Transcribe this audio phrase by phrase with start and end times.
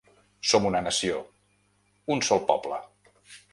[0.51, 1.19] Som una nació,
[2.17, 2.83] un sol poble.